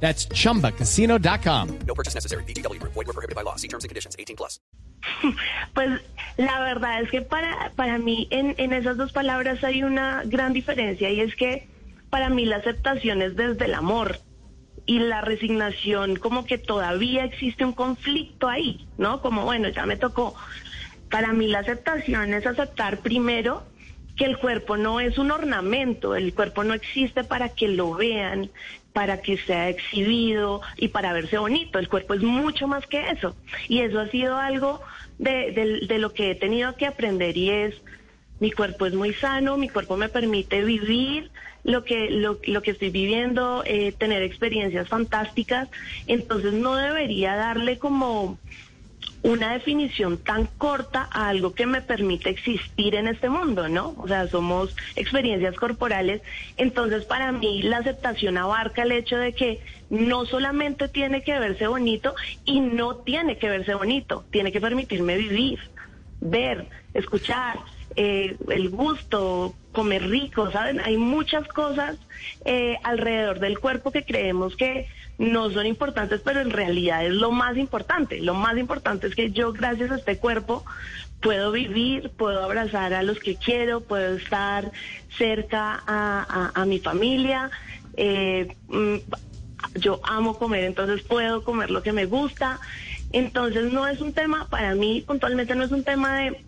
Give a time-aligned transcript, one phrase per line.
[0.00, 1.78] That's chumbacasino.com.
[1.86, 2.44] No purchase necessary.
[2.44, 2.80] BGW.
[2.82, 3.56] Void were prohibited by law.
[3.56, 4.14] See terms and conditions.
[4.18, 4.60] 18 plus.
[5.74, 6.00] Pues
[6.38, 10.52] la verdad es que para, para mí en, en esas dos palabras hay una gran
[10.52, 11.68] diferencia y es que
[12.10, 14.18] para mí la aceptación es desde el amor
[14.86, 19.20] y la resignación como que todavía existe un conflicto ahí, ¿no?
[19.20, 20.34] Como bueno, ya me tocó.
[21.10, 23.64] Para mí la aceptación es aceptar primero
[24.16, 28.50] que el cuerpo no es un ornamento, el cuerpo no existe para que lo vean,
[28.92, 33.36] para que sea exhibido y para verse bonito, el cuerpo es mucho más que eso.
[33.68, 34.80] Y eso ha sido algo
[35.18, 37.74] de, lo que he tenido que aprender y es,
[38.40, 41.30] mi cuerpo es muy sano, mi cuerpo me permite vivir
[41.62, 45.68] lo que, lo, lo que estoy viviendo, eh, tener experiencias fantásticas,
[46.06, 48.38] entonces no debería darle como
[49.22, 53.94] una definición tan corta a algo que me permite existir en este mundo, ¿no?
[53.98, 56.22] O sea, somos experiencias corporales.
[56.56, 61.66] Entonces, para mí, la aceptación abarca el hecho de que no solamente tiene que verse
[61.66, 65.58] bonito y no tiene que verse bonito, tiene que permitirme vivir,
[66.20, 67.58] ver, escuchar,
[67.96, 70.80] eh, el gusto, comer rico, ¿saben?
[70.80, 71.96] Hay muchas cosas
[72.44, 74.86] eh, alrededor del cuerpo que creemos que
[75.18, 78.20] no son importantes, pero en realidad es lo más importante.
[78.20, 80.64] Lo más importante es que yo, gracias a este cuerpo,
[81.20, 84.70] puedo vivir, puedo abrazar a los que quiero, puedo estar
[85.16, 87.50] cerca a, a- mi familia.
[87.94, 88.96] eh, mm,
[89.74, 92.60] yo amo comer, entonces puedo comer lo que me gusta.
[93.10, 96.44] Entonces no es un tema, para mí puntualmente no es un tema de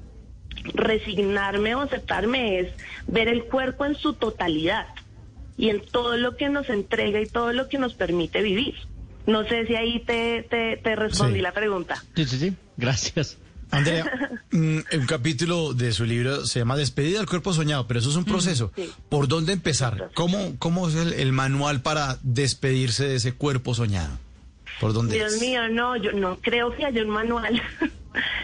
[0.75, 2.69] resignarme o aceptarme, es
[3.07, 4.87] ver el cuerpo en su totalidad
[5.57, 8.75] y en todo lo que nos entrega y todo lo que nos permite vivir.
[9.27, 11.43] No sé si ahí te, te, te respondí Sí.
[11.43, 12.03] la pregunta.
[12.17, 12.53] Sí, sí, sí.
[12.77, 13.37] Gracias.
[13.71, 14.11] Andrea,
[14.51, 18.17] mm, un capítulo de su libro se llama Despedida del cuerpo soñado, pero eso es
[18.17, 18.73] un proceso.
[18.77, 18.91] sí.
[19.11, 20.11] ¿Por dónde empezar?
[20.15, 24.19] ¿Cómo, cómo es el, el manual para despedirse de ese cuerpo soñado?
[24.81, 25.41] ¿Por dónde Dios es?
[25.43, 27.61] mío, no, yo no creo que haya un manual.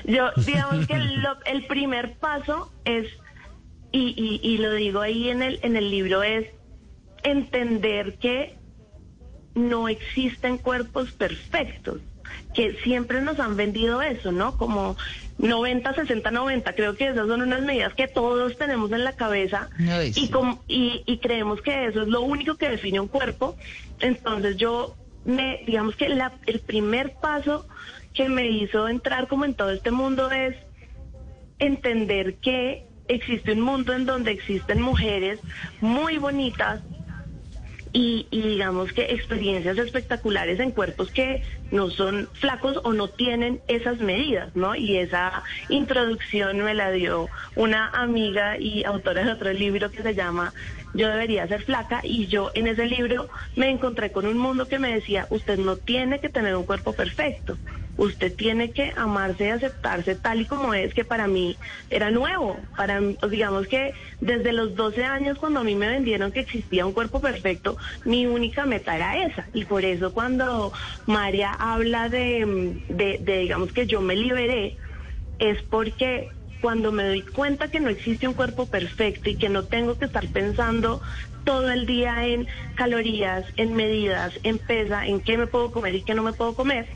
[0.05, 3.09] yo, digamos que lo- el primer paso es,
[3.93, 6.47] y, y, y lo digo ahí en el, en el libro, es
[7.23, 8.57] entender que
[9.55, 12.01] no existen cuerpos perfectos,
[12.55, 14.57] que siempre nos han vendido eso, ¿no?
[14.57, 14.97] Como
[15.39, 19.71] 90, 60, 90, creo que esas son unas medidas que todos tenemos en la cabeza
[19.79, 20.29] y, sí.
[20.31, 23.57] com- y, y creemos que eso es lo único que define un cuerpo.
[24.01, 27.67] Entonces yo, me, digamos que la- el primer paso
[28.15, 30.57] que me hizo entrar como en todo este mundo es
[31.59, 35.41] entender que existe un mundo en donde existen mujeres
[35.81, 36.81] muy bonitas
[37.97, 44.01] y, digamos que experiencias espectaculares en cuerpos que no son flacos o no tienen esas
[44.01, 44.75] medidas, ¿no?
[44.75, 50.13] Y esa introducción me la dio una amiga y autora de otro libro que se
[50.13, 50.53] llama
[50.93, 54.81] Yo debería ser flaca y yo en ese libro me encontré con un mundo que
[54.81, 57.57] me decía, usted no tiene que tener un cuerpo perfecto.
[57.97, 61.57] Usted tiene que amarse y aceptarse tal y como es, que para mí
[61.91, 62.59] era nuevo.
[62.77, 66.87] Para pues, digamos que desde los 12 años, cuando a mí me vendieron que existía
[66.87, 69.47] un cuerpo perfecto, mi única meta era esa.
[69.53, 70.73] Y por eso cuando
[71.07, 74.77] María habla de, de, de, digamos que yo me liberé,
[75.39, 79.65] es porque cuando me doy cuenta que no existe un cuerpo perfecto y que no
[79.65, 81.03] tengo que estar pensando
[81.45, 86.03] todo el día en calorías, en medidas, en pesa, en qué me puedo comer y
[86.03, 86.89] qué no me puedo comer,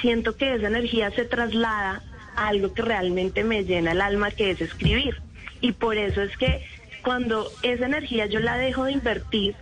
[0.00, 2.02] siento que esa energía se traslada
[2.36, 5.20] a algo que realmente me llena el alma, que es escribir.
[5.60, 6.62] Y por eso es que
[7.02, 9.54] cuando esa energía yo la dejo de invertir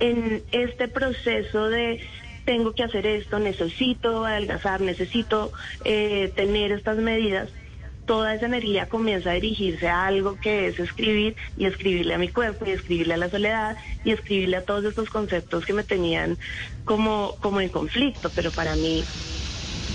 [0.00, 2.00] en este proceso de
[2.44, 5.52] tengo que hacer esto, necesito adelgazar, necesito
[5.84, 7.48] eh, tener estas medidas,
[8.06, 12.28] toda esa energía comienza a dirigirse a algo que es escribir y escribirle a mi
[12.28, 16.36] cuerpo y escribirle a la soledad y escribirle a todos estos conceptos que me tenían
[16.84, 18.30] como, como en conflicto.
[18.34, 19.02] Pero para mí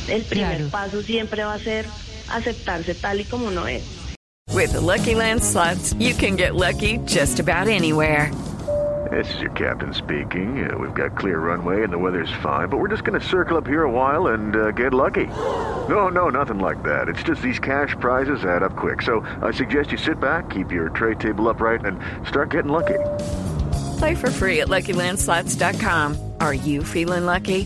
[0.09, 0.69] el primer Claro.
[0.69, 1.85] paso siempre va a ser
[2.29, 3.83] aceptarse tal y como uno es.
[4.53, 8.31] With the Lucky Land slots, you can get lucky just about anywhere.
[9.11, 10.69] This is your captain speaking.
[10.69, 13.57] Uh, we've got clear runway and the weather's fine, but we're just going to circle
[13.57, 15.25] up here a while and uh, get lucky.
[15.87, 17.07] No, no, nothing like that.
[17.09, 19.01] It's just these cash prizes add up quick.
[19.01, 22.99] So I suggest you sit back, keep your tray table upright, and start getting lucky.
[23.97, 26.33] Play for free at LuckyLandSlots.com.
[26.39, 27.65] Are you feeling lucky?